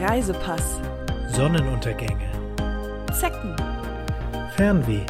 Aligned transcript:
Reisepass, 0.00 0.80
Sonnenuntergänge, 1.28 2.28
Zecken, 3.12 3.54
Fernweh, 4.56 5.06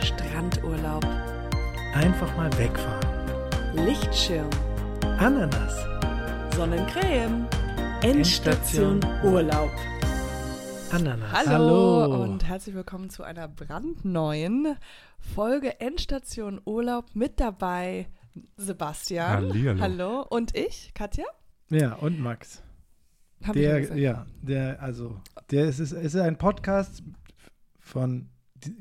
Strandurlaub, 0.00 1.04
einfach 1.92 2.36
mal 2.36 2.50
wegfahren, 2.56 3.84
Lichtschirm, 3.84 4.48
Ananas, 5.18 5.74
Sonnencreme, 6.54 7.48
Endstation 8.02 9.00
Urlaub. 9.24 9.72
Ananas. 10.92 11.32
Hallo, 11.32 12.22
und 12.22 12.46
herzlich 12.46 12.76
willkommen 12.76 13.10
zu 13.10 13.24
einer 13.24 13.48
brandneuen 13.48 14.76
Folge 15.18 15.80
Endstation 15.80 16.60
Urlaub. 16.64 17.06
Mit 17.12 17.40
dabei 17.40 18.06
Sebastian. 18.56 19.48
Hallihallo. 19.48 19.80
Hallo. 19.80 20.26
Und 20.30 20.54
ich, 20.54 20.92
Katja. 20.94 21.24
Ja, 21.70 21.94
und 21.94 22.20
Max. 22.20 22.62
Hab 23.44 23.54
Der, 23.54 23.96
ja, 23.96 24.26
der, 24.42 24.82
also, 24.82 25.20
der 25.50 25.66
ist, 25.66 25.78
ist, 25.78 25.92
ist 25.92 26.16
ein 26.16 26.36
Podcast 26.38 27.02
von 27.78 28.28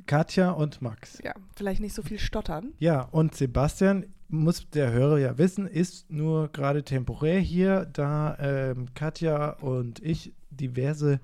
Katja 0.06 0.52
und 0.52 0.82
Max. 0.82 1.20
ja, 1.24 1.34
vielleicht 1.56 1.82
nicht 1.82 1.94
so 1.94 2.02
viel 2.02 2.20
stottern. 2.20 2.74
Ja, 2.80 3.02
und 3.12 3.36
Sebastian, 3.36 4.06
muss 4.30 4.70
der 4.72 4.92
Hörer 4.92 5.20
ja 5.20 5.38
wissen, 5.38 5.68
ist 5.68 6.12
nur 6.12 6.50
gerade 6.52 6.84
temporär 6.84 7.40
hier, 7.40 7.86
da 7.86 8.36
ähm, 8.40 8.88
Katja 8.94 9.52
und 9.52 10.00
ich 10.04 10.34
diverse 10.50 11.22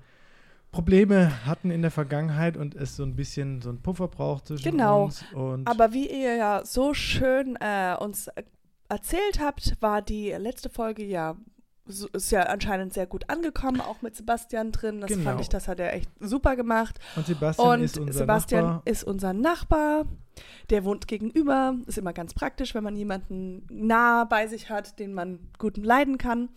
Probleme 0.70 1.44
hatten 1.46 1.70
in 1.70 1.82
der 1.82 1.90
Vergangenheit 1.90 2.56
und 2.56 2.74
es 2.74 2.96
so 2.96 3.02
ein 3.04 3.14
bisschen 3.14 3.60
so 3.60 3.68
ein 3.70 3.82
Puffer 3.82 4.08
braucht 4.08 4.46
zwischen 4.48 4.70
Genau. 4.72 5.04
uns. 5.04 5.24
Und 5.34 5.68
Aber 5.68 5.92
wie 5.92 6.08
ihr 6.10 6.36
ja 6.36 6.62
so 6.64 6.94
schön 6.94 7.56
äh, 7.60 7.94
uns 8.00 8.28
äh, 8.28 8.42
erzählt 8.88 9.38
habt, 9.40 9.76
war 9.80 10.00
die 10.00 10.30
letzte 10.30 10.70
Folge 10.70 11.04
ja 11.04 11.36
so, 11.86 12.08
ist 12.08 12.30
ja 12.30 12.44
anscheinend 12.44 12.94
sehr 12.94 13.06
gut 13.06 13.28
angekommen, 13.28 13.80
auch 13.80 14.00
mit 14.02 14.16
Sebastian 14.16 14.72
drin. 14.72 15.00
Das 15.00 15.10
Genau. 15.10 15.24
fand 15.30 15.40
ich, 15.42 15.48
das 15.48 15.68
hat 15.68 15.80
er 15.80 15.92
echt 15.92 16.10
super 16.20 16.56
gemacht. 16.56 16.98
und 17.16 17.26
Sebastian 17.26 17.68
Und 17.68 17.82
ist 17.84 17.98
unser 17.98 18.12
Sebastian 18.20 18.64
Nachbar. 18.64 18.82
ist 18.86 19.04
unser 19.04 19.32
Nachbar. 19.32 20.04
Der 20.70 20.84
wohnt 20.84 21.06
gegenüber. 21.08 21.76
Ist 21.86 21.98
immer 21.98 22.12
ganz 22.12 22.34
praktisch, 22.34 22.74
wenn 22.74 22.84
man 22.84 22.96
jemanden 22.96 23.66
nah 23.70 24.24
bei 24.24 24.46
sich 24.46 24.70
hat, 24.70 24.98
den 24.98 25.12
man 25.14 25.38
gut 25.58 25.76
leiden 25.76 26.18
kann. 26.18 26.48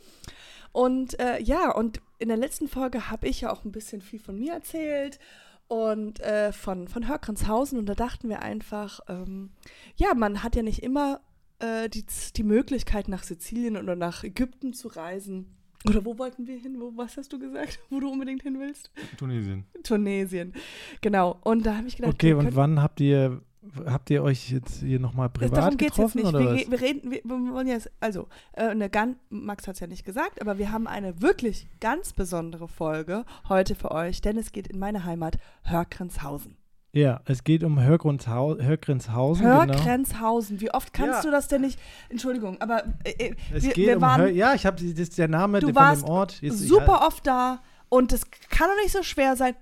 Und 0.71 1.19
äh, 1.19 1.41
ja, 1.41 1.71
und 1.71 1.99
in 2.19 2.30
der 2.30 2.37
letzten 2.37 2.67
Folge 2.67 3.09
habe 3.11 3.27
ich 3.27 3.41
ja 3.41 3.52
auch 3.52 3.65
ein 3.65 3.71
bisschen 3.71 4.02
viel 4.02 4.19
von 4.19 4.37
mir 4.39 4.53
erzählt 4.53 5.19
und 5.67 6.19
äh, 6.21 6.52
von, 6.53 6.87
von 6.87 7.07
Hörgrenshausen. 7.07 7.77
Und 7.77 7.87
da 7.87 7.93
dachten 7.95 8.30
wir 8.30 8.41
einfach, 8.41 9.02
ähm, 9.09 9.52
ja, 9.95 10.13
man 10.13 10.41
hat 10.43 10.55
ja 10.55 10.63
nicht 10.63 10.81
immer 10.83 11.19
äh, 11.59 11.89
die, 11.89 12.05
die 12.36 12.44
Möglichkeit, 12.44 13.08
nach 13.08 13.23
Sizilien 13.23 13.77
oder 13.77 13.95
nach 13.95 14.23
Ägypten 14.23 14.73
zu 14.73 14.88
reisen. 14.89 15.58
Oder 15.88 16.03
wo 16.03 16.17
wollten 16.17 16.47
wir 16.47 16.58
hin? 16.58 16.77
Wo, 16.80 16.91
was 16.95 17.17
hast 17.17 17.31
du 17.33 17.39
gesagt, 17.39 17.80
wo 17.89 17.99
du 17.99 18.09
unbedingt 18.09 18.44
hin 18.44 18.59
willst? 18.59 18.91
Tunesien. 19.17 19.66
Tunesien. 19.83 20.53
Genau. 21.02 21.39
Und 21.44 21.66
da 21.66 21.77
habe 21.77 21.88
ich 21.88 21.95
gedacht, 21.95 22.14
Okay, 22.14 22.33
und 22.33 22.55
wann 22.55 22.81
habt 22.81 22.99
ihr 22.99 23.41
habt 23.86 24.09
ihr 24.09 24.23
euch 24.23 24.49
jetzt 24.49 24.80
hier 24.80 24.99
nochmal 24.99 25.30
privat 25.30 25.58
darum 25.58 25.77
geht 25.77 25.91
es 25.91 25.97
jetzt 25.97 26.14
getroffen 26.14 26.17
nicht. 26.19 26.27
oder 26.27 26.55
Wir, 26.55 26.61
was? 26.61 26.72
wir 26.72 26.81
reden, 26.81 27.11
wir, 27.11 27.22
wir 27.23 27.53
wollen 27.53 27.67
jetzt, 27.67 27.92
also, 27.99 28.27
äh, 28.53 28.64
eine 28.64 28.89
ganz, 28.89 29.17
Max 29.30 29.67
hat 29.67 29.75
es 29.75 29.80
ja 29.80 29.88
nicht 29.88 30.05
gesagt, 30.05 30.42
aber 30.42 30.58
wir 30.58 30.71
haben 30.71 30.88
eine 30.88 31.21
wirklich 31.21 31.67
ganz 31.80 32.14
besondere 32.14 32.67
Folge 32.67 33.25
heute 33.49 33.75
für 33.75 33.92
euch, 33.92 34.21
denn 34.21 34.38
es 34.38 34.52
geht 34.52 34.67
in 34.67 34.80
meine 34.80 35.03
Heimat 35.03 35.38
Hörgrenshausen. 35.64 36.55
Ja, 36.93 37.21
es 37.25 37.43
geht 37.43 37.63
um 37.63 37.80
Hörgrundshau 37.80 38.57
Hörgrenshausen, 38.57 39.43
genau. 39.45 39.57
Hörgrenzhausen. 39.66 40.61
Wie 40.61 40.71
oft 40.73 40.93
kannst 40.93 41.17
Ja. 41.17 41.21
du 41.21 41.31
das 41.31 41.47
denn 41.47 41.61
nicht? 41.61 41.80
Entschuldigung, 42.09 42.59
aber 42.61 42.83
äh, 43.03 43.11
äh, 43.11 43.35
Es 43.53 43.63
wir, 43.63 43.73
geht 43.73 43.88
wir 43.88 43.95
um 43.97 44.02
waren 44.02 44.21
Hör 44.21 44.30
ja, 44.30 44.53
ich 44.53 44.66
habe 44.66 44.77
das 44.81 44.85
ist 44.99 45.17
der 45.17 45.27
Name 45.27 45.59
Du 45.59 45.67
von 45.67 45.75
warst 45.75 46.03
dem 46.03 46.09
Ort. 46.09 46.41
Jetzt- 46.41 46.59
super 46.59 47.05
oft 47.05 47.27
da 47.27 47.61
und 47.89 48.13
es 48.13 48.30
kann 48.49 48.69
doch 48.69 48.81
nicht 48.83 48.93
so 48.93 49.03
schwer 49.03 49.35
sein. 49.35 49.55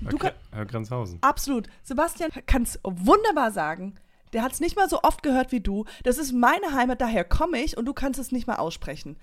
Du 0.00 0.16
Okay. 0.16 0.28
kann, 0.28 0.32
Herr 0.52 0.66
Grenzhausen. 0.66 1.18
Absolut. 1.20 1.66
Sebastian 1.82 2.30
kann 2.46 2.62
es 2.62 2.78
wunderbar 2.84 3.50
sagen. 3.50 3.96
Der 4.32 4.42
hat 4.42 4.52
es 4.52 4.60
nicht 4.60 4.76
mal 4.76 4.88
so 4.88 5.00
oft 5.02 5.22
gehört 5.22 5.50
wie 5.52 5.60
du. 5.60 5.84
Das 6.04 6.16
ist 6.18 6.32
meine 6.32 6.72
Heimat, 6.74 7.00
daher 7.00 7.24
komme 7.24 7.58
ich 7.60 7.76
und 7.76 7.86
du 7.86 7.92
kannst 7.92 8.20
es 8.20 8.30
nicht 8.30 8.46
mal 8.46 8.56
aussprechen. 8.56 9.16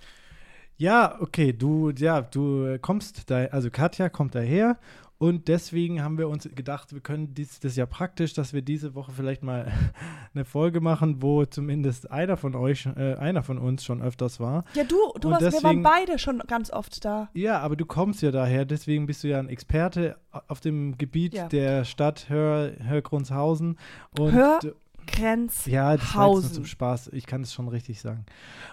Ja, 0.78 1.22
okay, 1.22 1.54
du 1.54 1.92
ja, 1.92 2.22
du 2.22 2.78
kommst 2.82 3.30
da 3.32 3.46
also 3.46 3.70
Katja 3.72 4.10
kommt 4.10 4.36
daher 4.36 4.78
und 5.18 5.48
deswegen 5.48 6.04
haben 6.04 6.18
wir 6.18 6.28
uns 6.28 6.48
gedacht, 6.56 6.94
wir 6.94 7.00
können 7.02 7.34
dies 7.34 7.60
das 7.60 7.72
ist 7.72 7.78
ja 7.78 7.86
praktisch, 7.86 8.34
dass 8.34 8.54
wir 8.54 8.62
diese 8.62 8.96
Woche 8.96 9.12
vielleicht 9.14 9.44
mal 9.44 9.72
eine 10.34 10.44
Folge 10.46 10.82
machen, 10.82 11.22
wo 11.22 11.46
zumindest 11.46 12.12
einer 12.12 12.36
von 12.38 12.56
euch 12.56 12.86
äh, 12.86 13.16
einer 13.16 13.42
von 13.44 13.58
uns 13.58 13.84
schon 13.86 14.02
öfters 14.02 14.40
war. 14.40 14.66
Ja, 14.74 14.84
du, 14.84 14.98
du 15.20 15.30
warst, 15.32 15.42
wir 15.54 15.64
waren 15.64 15.84
beide 15.84 16.20
schon 16.20 16.40
ganz 16.48 16.70
oft 16.72 17.06
da. 17.06 17.30
Ja, 17.34 17.60
aber 17.60 17.76
du 17.76 17.86
kommst 17.86 18.22
ja 18.22 18.32
daher, 18.32 18.66
deswegen 18.66 19.06
bist 19.06 19.24
du 19.24 19.30
ja 19.30 19.40
ein 19.40 19.48
Experte 19.50 20.18
auf 20.48 20.60
dem 20.60 20.98
Gebiet 20.98 21.34
Ja. 21.34 21.48
der 21.48 21.86
Stadt 21.86 22.28
Hör 22.30 22.72
Hörgrundshausen 22.80 23.78
und 24.20 24.32
Hör- 24.34 24.60
Grenzhausen. 25.08 25.72
Ja, 25.72 25.96
das 25.98 26.16
war 26.16 26.34
jetzt 26.36 26.56
zum 26.56 26.66
Spaß. 26.66 27.10
Ich 27.14 27.26
kann 27.28 27.42
es 27.42 27.54
schon 27.54 27.68
richtig 27.68 28.02
sagen. 28.02 28.26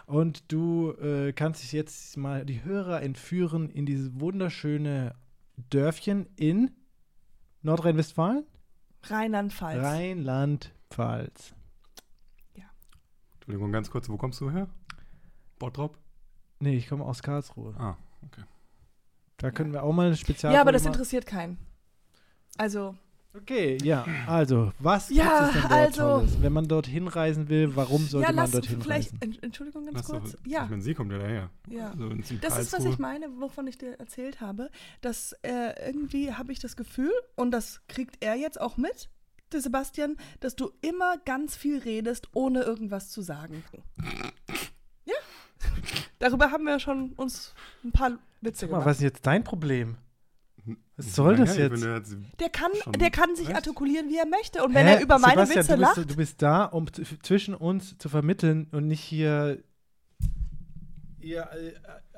Und 0.06 0.50
du 0.50 0.92
äh, 0.92 1.32
kannst 1.32 1.62
dich 1.62 1.72
jetzt 1.72 2.16
mal 2.16 2.44
die 2.46 2.64
Hörer 2.64 3.02
entführen 3.02 3.68
in 3.70 3.84
dieses 3.86 4.18
wunderschöne 4.18 5.14
Dörfchen 5.70 6.26
in 6.36 6.70
Nordrhein-Westfalen? 7.62 8.44
Rheinland-Pfalz. 9.04 9.82
Rheinland-Pfalz. 9.82 11.54
Entschuldigung, 13.34 13.72
ganz 13.72 13.90
kurz, 13.90 14.08
wo 14.08 14.16
kommst 14.16 14.40
du 14.40 14.52
her? 14.52 14.68
Bottrop? 15.58 15.98
Nee, 16.60 16.76
ich 16.76 16.88
komme 16.88 17.04
aus 17.04 17.22
Karlsruhe. 17.22 17.74
Ah, 17.76 17.96
okay. 18.24 18.42
Da 19.36 19.50
können 19.50 19.72
wir 19.72 19.82
auch 19.82 19.92
mal 19.92 20.06
eine 20.06 20.16
Spezial. 20.16 20.54
ja, 20.54 20.60
aber 20.60 20.70
das 20.70 20.86
interessiert 20.86 21.26
keinen. 21.26 21.58
Also, 22.56 22.94
Okay, 23.34 23.78
ja. 23.82 24.04
Also, 24.26 24.72
was 24.78 25.08
Ja, 25.08 25.24
gibt 25.24 25.46
es 25.46 25.52
denn 25.52 25.62
dort 25.62 25.72
also- 25.72 26.00
Tolles? 26.02 26.42
Wenn 26.42 26.52
man 26.52 26.68
dort 26.68 26.86
hinreisen 26.86 27.48
will, 27.48 27.74
warum 27.74 28.06
sollte 28.06 28.26
ja, 28.28 28.32
man 28.32 28.44
lass 28.44 28.50
dorthin 28.50 28.82
vielleicht, 28.82 29.12
reisen? 29.14 29.22
Ent- 29.22 29.42
Entschuldigung 29.42 29.84
ganz 29.86 29.96
Lass 29.96 30.06
doch- 30.08 30.20
kurz. 30.20 30.36
Ja, 30.46 30.64
Ich 30.64 30.70
meine, 30.70 30.82
sie 30.82 30.92
kommt 30.94 31.12
ja 31.12 31.18
daher. 31.18 31.50
ja. 31.70 31.90
Also 31.92 32.10
Das 32.42 32.58
ist, 32.58 32.72
was 32.74 32.84
ich 32.84 32.98
meine, 32.98 33.26
wovon 33.40 33.66
ich 33.66 33.78
dir 33.78 33.98
erzählt 33.98 34.40
habe, 34.42 34.70
dass 35.00 35.32
äh, 35.42 35.86
irgendwie 35.86 36.32
habe 36.34 36.52
ich 36.52 36.58
das 36.58 36.76
Gefühl, 36.76 37.12
und 37.34 37.52
das 37.52 37.80
kriegt 37.88 38.22
er 38.22 38.34
jetzt 38.34 38.60
auch 38.60 38.76
mit, 38.76 39.08
der 39.52 39.60
Sebastian, 39.62 40.16
dass 40.40 40.54
du 40.56 40.70
immer 40.82 41.16
ganz 41.24 41.56
viel 41.56 41.78
redest, 41.78 42.28
ohne 42.34 42.62
irgendwas 42.62 43.10
zu 43.10 43.22
sagen. 43.22 43.62
Ja. 45.04 45.14
Darüber 46.20 46.50
haben 46.52 46.64
wir 46.64 46.78
schon 46.78 47.12
uns 47.14 47.54
ein 47.84 47.90
paar 47.92 48.18
Witze 48.40 48.60
Sag 48.60 48.70
mal, 48.70 48.76
gemacht. 48.78 48.86
was 48.90 48.96
ist 48.98 49.02
jetzt 49.02 49.26
dein 49.26 49.42
Problem? 49.42 49.96
Was 50.96 51.06
Ich 51.06 51.12
soll 51.12 51.36
das 51.36 51.56
jetzt? 51.56 51.72
finde, 51.80 51.96
jetzt- 51.96 52.16
Der 52.40 52.48
kann, 52.48 52.70
der 52.96 53.10
kann 53.10 53.34
sich 53.34 53.54
artikulieren, 53.54 54.08
wie 54.08 54.16
er 54.18 54.26
möchte. 54.26 54.62
Und 54.64 54.74
wenn 54.74 54.86
Hä? 54.86 54.94
er 54.94 55.02
über 55.02 55.18
meine 55.18 55.44
Sebastian, 55.46 55.58
Witze 55.64 55.74
du 55.76 55.80
lacht, 55.80 55.94
bist, 55.96 56.10
du 56.10 56.16
bist 56.16 56.42
da, 56.42 56.64
um 56.66 56.86
zwischen 57.22 57.54
uns 57.54 57.98
zu 57.98 58.08
vermitteln 58.08 58.68
und 58.72 58.86
nicht 58.86 59.00
hier, 59.00 59.62
hier 61.20 61.48
äh, 61.52 61.72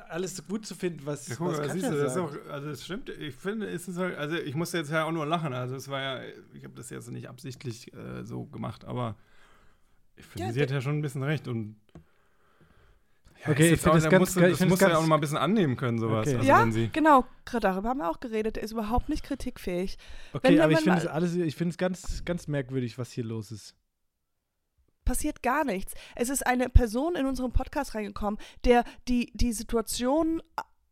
alles 0.09 0.47
gut 0.47 0.67
zu 0.67 0.75
finden, 0.75 1.05
was, 1.07 1.29
Ja, 1.29 1.37
guck 1.37 1.49
was 1.59 1.73
siehst 1.73 1.87
du, 1.91 1.97
das 1.97 2.17
auch, 2.17 2.33
also 2.51 2.69
es 2.69 2.85
stimmt, 2.85 3.09
ich 3.09 3.35
finde, 3.35 3.67
es 3.69 3.89
ist 3.89 3.97
halt, 3.99 4.17
also 4.17 4.37
ich 4.37 4.55
musste 4.55 4.79
jetzt 4.79 4.91
ja 4.91 5.05
auch 5.05 5.13
nur 5.13 5.27
lachen, 5.27 5.53
also 5.53 5.75
es 5.77 5.89
war 5.89 6.01
ja, 6.01 6.21
ich 6.53 6.65
habe 6.65 6.75
das 6.75 6.91
jetzt 6.91 7.11
nicht 7.11 7.29
absichtlich 7.29 7.93
äh, 7.95 8.25
so 8.25 8.45
gemacht, 8.45 8.85
aber 8.85 9.17
ich 10.17 10.25
finde, 10.27 10.47
Ja, 10.49 10.53
sie 10.53 10.63
hat 10.63 10.71
ja 10.71 10.81
schon 10.81 10.99
ein 10.99 11.03
bisschen 11.03 11.23
recht 11.23 11.49
und 11.49 11.77
ja, 13.45 13.51
Okay, 13.53 13.73
ich 13.75 13.81
finde 13.81 13.91
auch- 13.93 13.97
es 13.97 14.03
da 14.05 14.09
ganz 14.11 14.21
musst 14.21 14.37
du- 14.37 14.41
geil, 14.41 14.51
ich 14.53 14.59
Das 14.59 14.69
musst 14.69 14.73
es 14.75 14.79
du 14.81 14.85
ja 14.85 14.89
auch 14.91 14.95
ganz- 14.95 15.03
noch 15.03 15.09
mal 15.09 15.15
ein 15.17 15.21
bisschen 15.21 15.37
annehmen 15.37 15.77
können, 15.77 15.99
sowas. 15.99 16.27
Okay. 16.27 16.37
Also 16.37 16.49
ja, 16.49 16.61
wenn 16.63 16.73
sie, 16.73 16.89
genau, 16.89 17.25
gerade 17.45 17.61
darüber 17.69 17.89
haben 17.91 17.99
wir 17.99 18.11
auch 18.11 18.21
geredet. 18.21 18.57
Der 18.57 18.63
ist 18.63 18.73
überhaupt 18.73 19.09
nicht 19.09 19.23
kritikfähig. 19.25 19.97
Okay, 20.33 20.49
wenn 20.55 20.61
aber 20.61 20.73
ich 20.73 20.77
man 20.77 20.85
finde 20.85 20.99
es 21.01 21.07
alles, 21.07 21.35
ich 21.35 21.57
finde 21.57 21.71
es 21.73 21.79
ganz, 21.79 22.25
ganz 22.25 22.47
merkwürdig, 22.49 22.99
was 22.99 23.11
hier 23.13 23.25
los 23.25 23.51
ist. 23.53 23.75
passiert 25.05 25.43
gar 25.43 25.65
nichts. 25.65 25.93
Es 26.17 26.31
ist 26.31 26.47
eine 26.47 26.71
Person 26.71 27.15
in 27.15 27.27
unserem 27.27 27.53
Podcast 27.53 27.95
reingekommen, 27.95 28.41
der 28.65 28.85
die, 29.07 29.31
die 29.35 29.53
Situation 29.53 30.43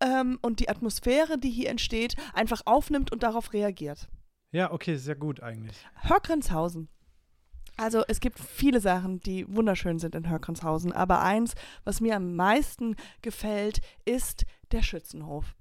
ähm, 0.01 0.39
und 0.43 0.61
die 0.61 0.69
Atmosphäre, 0.69 1.39
die 1.39 1.49
hier 1.51 1.71
entsteht, 1.71 2.17
einfach 2.35 2.61
aufnimmt 2.67 3.11
und 3.11 3.23
darauf 3.23 3.55
reagiert. 3.55 4.09
Ja, 4.51 4.71
okay, 4.71 4.95
ja 4.97 5.15
gut 5.15 5.41
eigentlich. 5.43 5.77
Hörgrenshausen. 5.95 6.89
Also 7.83 8.05
es 8.07 8.21
gibt 8.21 8.39
viele 8.39 8.79
Sachen, 8.79 9.19
die 9.19 9.45
wunderschön 9.53 9.99
sind 9.99 10.15
in 10.15 10.31
Hörgrenshausen, 10.31 10.93
aber 10.93 11.21
eins, 11.21 11.55
was 11.83 12.01
mir 12.01 12.15
am 12.15 12.37
meisten 12.37 12.95
gefällt, 13.23 13.81
ist 14.05 14.45
der 14.71 14.83
Schützenhof. 14.83 15.57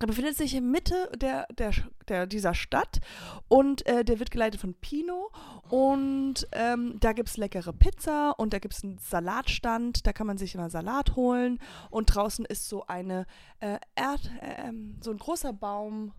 Er 0.00 0.08
befindet 0.08 0.36
sich 0.36 0.56
in 0.56 0.72
Mitte 0.72 1.08
der, 1.14 1.46
der, 1.56 1.70
der, 2.08 2.26
dieser 2.26 2.54
Stadt 2.54 2.98
und 3.46 3.86
äh, 3.86 4.04
der 4.04 4.18
wird 4.18 4.32
geleitet 4.32 4.60
von 4.60 4.74
Pino 4.74 5.30
und 5.68 6.48
ähm, 6.50 6.96
da 6.98 7.12
gibt 7.12 7.28
es 7.28 7.36
leckere 7.36 7.72
Pizza 7.72 8.32
und 8.32 8.52
da 8.52 8.58
gibt 8.58 8.74
es 8.74 8.82
einen 8.82 8.98
Salatstand, 8.98 10.04
da 10.04 10.12
kann 10.12 10.26
man 10.26 10.38
sich 10.38 10.56
immer 10.56 10.68
Salat 10.68 11.14
holen 11.14 11.60
und 11.90 12.06
draußen 12.06 12.44
ist 12.44 12.68
so 12.68 12.88
eine 12.88 13.24
äh, 13.60 13.78
Erd, 13.94 14.32
ähm, 14.40 14.98
so 15.00 15.12
ein 15.12 15.18
großer 15.18 15.52
Baum 15.52 16.12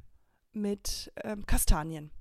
mit 0.54 1.12
ähm, 1.22 1.46
Kastanien. 1.46 2.12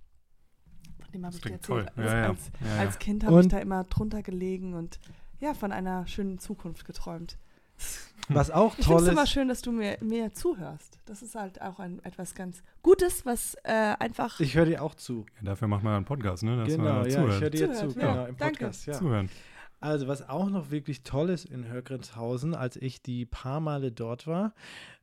Dem 1.12 1.24
habe 1.26 1.34
ich 1.34 1.40
dir 1.42 1.52
erzählt. 1.52 1.64
toll. 1.66 1.86
Als, 1.96 2.12
Ja, 2.12 2.18
ja. 2.20 2.28
als, 2.28 2.50
Ja, 2.60 2.66
ja. 2.74 2.80
als 2.80 2.98
Kind 2.98 3.24
habe 3.24 3.40
ich 3.40 3.48
da 3.48 3.58
immer 3.58 3.84
drunter 3.84 4.22
gelegen 4.22 4.74
und 4.74 4.98
ja, 5.40 5.54
von 5.54 5.72
einer 5.72 6.06
schönen 6.06 6.38
Zukunft 6.38 6.84
geträumt. 6.84 7.36
Was 8.28 8.50
auch 8.52 8.78
Ich 8.78 8.84
finde 8.86 8.98
toll 8.98 9.02
es 9.02 9.12
immer 9.12 9.22
ist. 9.24 9.30
schön, 9.30 9.48
dass 9.48 9.60
du 9.62 9.72
mir, 9.72 9.98
mir 10.00 10.32
zuhörst. 10.32 11.00
Das 11.06 11.20
ist 11.22 11.34
halt 11.34 11.60
auch 11.60 11.80
ein, 11.80 11.98
etwas 12.04 12.34
ganz 12.36 12.62
Gutes, 12.82 13.26
was 13.26 13.56
äh, 13.64 13.72
einfach 13.98 14.38
Ich 14.38 14.54
höre 14.54 14.66
dir 14.66 14.82
auch 14.82 14.94
zu. 14.94 15.26
Ja, 15.40 15.46
dafür 15.50 15.66
macht 15.66 15.82
man 15.82 15.94
einen 15.96 16.04
Podcast, 16.04 16.44
ne? 16.44 16.56
Dass 16.58 16.68
genau, 16.68 16.84
man 16.84 16.96
ja, 17.02 17.06
ich 17.06 17.14
zuhört. 17.14 17.40
höre 17.42 17.50
dir 17.50 17.72
Zuhört, 17.72 17.92
zu. 17.92 17.98
ja. 18.00 18.12
Genau, 18.12 18.26
im 18.26 18.36
Danke. 18.36 18.58
Podcast, 18.58 18.86
ja. 18.86 18.92
Zuhören. 18.94 19.28
Also, 19.80 20.06
was 20.06 20.28
auch 20.28 20.48
noch 20.48 20.70
wirklich 20.70 21.02
toll 21.02 21.28
ist 21.30 21.44
in 21.44 21.66
Hörgrenzhausen, 21.66 22.54
als 22.54 22.76
ich 22.76 23.02
die 23.02 23.26
paar 23.26 23.58
Male 23.58 23.90
dort 23.90 24.28
war, 24.28 24.54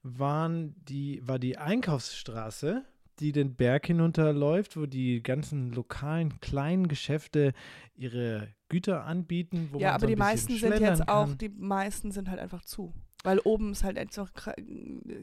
waren 0.03 0.73
die, 0.85 1.21
war 1.27 1.37
die 1.37 1.57
Einkaufsstraße, 1.57 2.85
die 3.19 3.31
den 3.31 3.55
Berg 3.55 3.87
hinunterläuft, 3.87 4.77
wo 4.77 4.85
die 4.85 5.21
ganzen 5.21 5.71
lokalen 5.71 6.39
kleinen 6.41 6.87
Geschäfte 6.87 7.53
ihre 7.95 8.49
Güter 8.69 9.05
anbieten. 9.05 9.69
Wo 9.71 9.79
Ja, 9.79 9.87
man 9.87 9.95
aber 9.95 10.01
so 10.01 10.07
die 10.07 10.15
meisten 10.15 10.57
sind 10.57 10.79
jetzt 10.79 11.07
auch, 11.09 11.27
kann. 11.27 11.37
die 11.37 11.49
meisten 11.49 12.11
sind 12.11 12.29
halt 12.29 12.39
einfach 12.39 12.63
zu. 12.63 12.93
Weil 13.23 13.39
oben 13.39 13.73
ist 13.73 13.83
halt 13.83 13.97
einfach, 13.97 14.31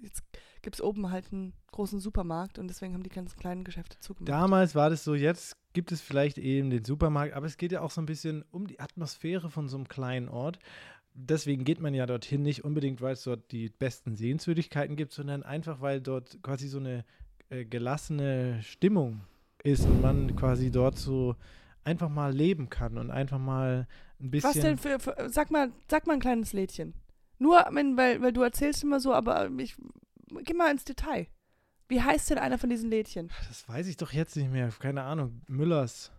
jetzt 0.03 0.23
gibt 0.61 0.77
es 0.77 0.83
oben 0.83 1.11
halt 1.11 1.33
einen 1.33 1.55
großen 1.73 1.99
Supermarkt 1.99 2.59
und 2.59 2.69
deswegen 2.69 2.93
haben 2.93 3.03
die 3.03 3.09
ganzen 3.09 3.39
kleinen 3.39 3.65
Geschäfte 3.65 3.99
zugemacht. 4.01 4.29
Damals 4.29 4.75
war 4.75 4.91
das 4.91 5.03
so, 5.03 5.15
jetzt 5.15 5.57
gibt 5.73 5.93
es 5.93 6.03
vielleicht 6.03 6.37
eben 6.37 6.69
den 6.69 6.85
Supermarkt, 6.85 7.33
aber 7.33 7.47
es 7.47 7.57
geht 7.57 7.73
ja 7.73 7.81
auch 7.81 7.91
so 7.91 8.03
ein 8.03 8.07
bisschen 8.07 8.45
um 8.51 8.67
die 8.67 8.81
Atmosphäre 8.81 9.49
von 9.49 9.69
so 9.69 9.77
einem 9.79 9.89
kleinen 9.89 10.29
Ort. 10.29 10.59
Deswegen 11.15 11.65
geht 11.65 11.81
man 11.81 11.95
ja 11.95 12.05
dorthin 12.05 12.43
nicht 12.43 12.65
unbedingt, 12.65 13.01
weil 13.01 13.15
es 13.15 13.23
dort 13.23 13.51
die 13.51 13.71
besten 13.71 14.17
Sehenswürdigkeiten 14.17 14.97
gibt, 14.97 15.13
sondern 15.13 15.43
einfach, 15.43 15.81
weil 15.81 16.03
dort 16.03 16.43
quasi 16.43 16.69
so 16.69 16.79
eine 16.79 17.07
äh, 17.51 17.65
gelassene 17.65 18.63
Stimmung 18.63 19.23
ist 19.63 19.85
und 19.85 20.01
man 20.01 20.37
quasi 20.37 20.71
dort 20.71 20.99
so 20.99 21.37
einfach 21.85 22.09
mal 22.09 22.33
leben 22.33 22.69
kann 22.69 22.99
und 22.99 23.11
einfach 23.11 23.39
mal 23.39 23.87
ein 24.21 24.31
bisschen. 24.31 24.49
Was 24.49 24.61
denn 24.61 24.79
für, 24.79 24.99
für 24.99 25.29
sag 25.29 25.51
mal, 25.51 25.73
sag 25.89 26.07
mal 26.07 26.15
ein 26.15 26.21
kleines 26.21 26.53
Lädchen. 26.53 26.95
Nur, 27.39 27.65
wenn, 27.71 27.97
weil, 27.97 28.23
weil 28.23 28.33
du 28.33 28.43
erzählst 28.43 28.83
immer 28.83 29.01
so, 29.01 29.13
aber 29.13 29.51
ich, 29.59 29.77
geh 30.45 30.55
mal 30.55 30.71
ins 30.71 30.85
Detail. 30.85 31.27
Wie 31.89 32.03
heißt 32.03 32.31
denn 32.31 32.39
einer 32.39 32.59
von 32.59 32.71
diesen 32.71 32.91
Lädchen? 32.91 33.31
Das 33.49 33.69
weiß 33.69 33.87
ich 33.87 33.97
doch 33.97 34.13
jetzt 34.13 34.37
nicht 34.37 34.51
mehr. 34.51 34.71
Keine 34.81 35.03
Ahnung. 35.03 35.43
Müllers. 35.47 36.11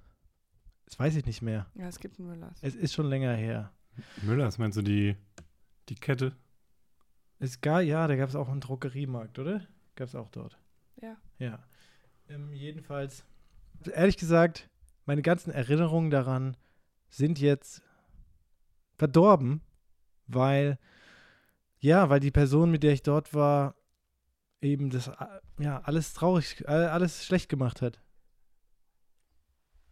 Das 0.86 0.98
weiß 0.98 1.16
ich 1.18 1.26
nicht 1.26 1.42
mehr. 1.42 1.66
Ja, 1.76 1.88
es 1.88 2.00
gibt 2.00 2.20
einen 2.20 2.30
Müllers. 2.30 2.58
Es 2.62 2.76
ist 2.76 2.94
schon 2.94 3.08
länger 3.08 3.34
her. 3.34 3.74
Müllers, 4.22 4.58
meinst 4.58 4.78
du 4.78 4.82
die, 4.82 5.18
die 5.90 5.96
Kette? 5.96 6.38
Es 7.40 7.60
gab, 7.60 7.82
ja, 7.82 8.08
da 8.08 8.16
gab 8.16 8.30
es 8.30 8.36
auch 8.36 8.48
einen 8.48 8.62
Drogeriemarkt, 8.62 9.40
oder? 9.40 9.68
Gab 9.96 10.08
es 10.08 10.16
auch 10.16 10.30
dort. 10.30 10.58
Ja. 11.02 11.18
Ja. 11.40 11.60
Ähm, 12.30 12.52
jedenfalls, 12.54 13.24
ehrlich 13.94 14.18
gesagt, 14.18 14.70
meine 15.06 15.22
ganzen 15.22 15.52
Erinnerungen 15.52 16.10
daran 16.10 16.58
sind 17.10 17.40
jetzt 17.40 17.82
verdorben, 18.98 19.62
weil, 20.28 20.78
ja, 21.80 22.10
weil 22.10 22.20
die 22.20 22.32
Person, 22.32 22.72
mit 22.72 22.84
der 22.84 22.94
ich 22.94 23.04
dort 23.04 23.34
war, 23.34 23.76
eben 24.62 24.90
das, 24.90 25.08
äh, 25.08 25.14
ja, 25.60 25.80
alles 25.82 26.14
traurig, 26.14 26.68
alles 26.68 27.26
schlecht 27.26 27.50
gemacht 27.50 27.82
hat. 27.82 28.02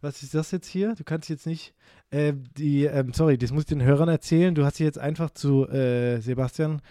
Was 0.00 0.22
ist 0.22 0.34
das 0.34 0.50
jetzt 0.50 0.66
hier? 0.68 0.94
Du 0.94 1.04
kannst 1.04 1.30
jetzt 1.30 1.46
nicht, 1.46 1.74
äh, 2.10 2.34
die, 2.34 2.84
ähm, 2.84 3.12
sorry, 3.12 3.38
das 3.38 3.50
muss 3.50 3.62
ich 3.62 3.68
den 3.68 3.82
Hörern 3.82 4.08
erzählen. 4.08 4.54
Du 4.54 4.64
hast 4.64 4.76
hier 4.76 4.86
jetzt 4.86 4.98
einfach 4.98 5.30
zu 5.30 5.66
äh, 5.68 6.20
Sebastian, 6.20 6.82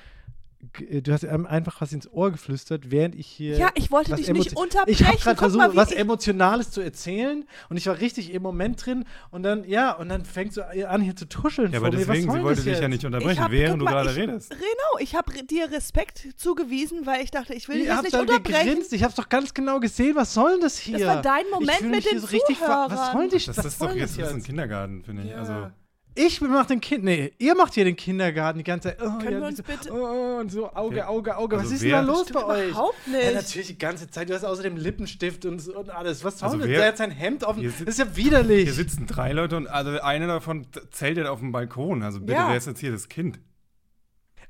du 1.02 1.12
hast 1.12 1.26
einfach 1.26 1.82
was 1.82 1.92
ins 1.94 2.12
Ohr 2.12 2.32
geflüstert, 2.32 2.92
während 2.92 3.16
ich 3.16 3.28
hier 3.28 3.58
Ja, 3.58 3.70
ich 3.76 3.92
wollte 3.92 4.12
was 4.12 4.20
dich 4.20 4.30
nicht 4.32 4.56
unterbrechen. 4.56 4.92
ich 5.02 5.06
habe 5.08 5.18
gerade 5.18 5.36
mal, 5.36 5.36
versucht, 5.38 5.74
wie 5.74 5.78
was 5.78 5.92
ich- 5.92 5.98
Emotionales 6.00 6.72
zu 6.72 6.82
erzählen 6.82 7.46
und 7.70 7.78
ich 7.78 7.88
war 7.88 8.00
richtig 8.00 8.34
im 8.34 8.42
Moment 8.42 8.86
drin 8.86 9.06
und 9.32 9.44
dann, 9.44 9.64
ja, 9.68 9.92
und 9.94 10.10
dann 10.10 10.26
fängst 10.26 10.58
du 10.58 10.68
an 10.90 11.02
hier 11.02 11.16
zu 11.16 11.28
tuscheln 11.28 11.72
Ja, 11.72 11.80
vor 11.80 11.88
aber 11.88 11.98
mir. 11.98 12.06
deswegen, 12.06 12.28
was 12.28 12.34
soll 12.34 12.40
sie 12.40 12.44
wollte 12.46 12.56
das 12.58 12.66
dich 12.66 12.80
ja 12.82 12.88
nicht 12.88 13.00
Ich 13.00 13.06
unterbrechen, 13.06 13.44
hab- 13.44 13.52
während 13.52 13.80
guck 13.80 13.80
du 13.80 13.86
mal, 13.86 13.92
gerade 14.04 14.10
ich- 14.12 14.18
redest. 14.18 14.50
Genau, 14.52 15.00
ich 15.00 15.16
habe 15.16 15.32
dir 15.46 15.72
Respekt 15.72 16.28
zugewiesen, 16.38 17.06
weil 17.06 17.24
ich 17.24 17.32
dachte, 17.32 17.54
ich 17.54 17.68
will 17.68 17.78
dich 17.80 17.88
jetzt 17.88 18.04
nicht 18.04 18.16
unterbrechen. 18.16 18.66
gegrinst, 18.68 18.94
ich 18.94 19.04
hab's 19.04 19.16
doch 19.16 19.30
ganz 19.30 19.54
genau 19.54 19.80
gesehen, 19.80 20.16
was 20.16 20.34
soll 20.34 20.54
denn 20.54 20.62
das 20.62 20.78
hier? 20.78 21.00
Das 21.00 21.08
war 21.08 21.22
dein 21.22 21.46
Moment 21.52 21.82
mit 21.90 22.10
den 22.10 22.20
so 22.20 22.28
richtig 22.28 22.60
Was 22.62 23.12
soll 23.12 23.28
die 23.30 23.46
Das 23.46 23.58
was 23.58 23.66
ist 23.66 23.82
doch 23.82 23.96
jetzt, 23.96 24.12
das 24.18 24.18
das 24.18 24.30
ist 24.32 24.36
ein 24.36 24.44
Kindergarten, 24.44 25.04
finde 25.04 25.24
ich. 25.24 25.30
Ja. 25.30 25.38
Also, 25.38 25.72
Ich 26.18 26.40
mach 26.40 26.66
den 26.66 26.80
Kind, 26.80 27.04
nee, 27.04 27.34
ihr 27.40 27.56
macht 27.56 27.74
hier 27.74 27.84
den 27.84 27.98
Kindergarten 27.98 28.60
die 28.60 28.64
ganze 28.64 28.88
Zeit. 28.90 29.00
Oh, 29.02 29.18
Können 29.20 29.34
ja, 29.34 29.40
wir 29.42 29.48
uns 29.48 29.62
bitte- 29.62 29.92
Oh, 29.92 30.40
und 30.40 30.50
so 30.50 30.72
Auge, 30.74 31.06
Auge, 31.08 31.36
Auge. 31.36 31.58
also 31.58 31.68
was 31.68 31.76
ist 31.76 31.84
wer- 31.84 31.98
denn 31.98 32.08
da 32.08 32.14
los 32.14 32.32
bei 32.32 32.46
euch? 32.46 32.70
überhaupt 32.70 32.96
Ja, 33.08 33.18
nicht. 33.18 33.34
natürlich 33.34 33.68
die 33.68 33.78
ganze 33.78 34.10
Zeit. 34.10 34.30
Du 34.30 34.34
hast 34.34 34.46
außerdem 34.46 34.78
Lippenstift 34.78 35.46
und, 35.46 35.68
und 35.68 35.90
alles. 35.90 36.24
Was 36.24 36.40
soll 36.40 36.48
Also 36.50 36.60
wer- 36.60 36.68
Der 36.68 36.88
hat 36.88 36.98
sein 36.98 37.12
Hemd 37.12 37.44
offen. 37.44 37.60
Hier 37.60 37.70
Das 37.70 37.80
sitzt- 37.80 37.90
ist 37.90 38.00
ja 38.00 38.16
widerlich. 38.16 38.64
hier 38.64 38.74
sitzen 38.74 39.08
drei 39.08 39.34
Leute 39.34 39.58
und 39.58 39.68
also 39.68 40.00
eine 40.00 40.28
davon 40.28 40.66
zeltet 40.92 41.28
auf 41.28 41.40
dem 41.40 41.52
Balkon. 41.52 42.02
Also 42.02 42.22
bitte, 42.22 42.32
Ja. 42.34 42.48
wer 42.50 42.56
ist 42.56 42.68
jetzt 42.68 42.80
hier 42.80 42.94
das 42.94 43.10
Kind? 43.10 43.40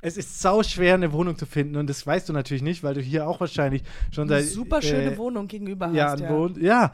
Es 0.01 0.17
ist 0.17 0.39
sau 0.39 0.61
schwer, 0.61 0.93
eine 0.93 1.11
Wohnung 1.13 1.35
zu 1.35 1.47
finden 1.47 1.77
und 1.77 1.89
das 1.89 2.05
weißt 2.05 2.29
du 2.29 2.33
natürlich 2.33 2.61
nicht, 2.61 2.83
weil 2.83 2.93
du 2.93 3.01
hier 3.01 3.27
auch 3.27 3.39
wahrscheinlich 3.39 3.81
schon 4.11 4.29
Eine 4.29 4.43
seit 4.43 4.51
super 4.51 4.83
schöne 4.83 5.13
äh, 5.13 5.17
Wohnung 5.17 5.47
gegenüber 5.47 5.89
ja, 5.93 6.11
hast. 6.11 6.19
Ja. 6.19 6.47
Ja, 6.61 6.93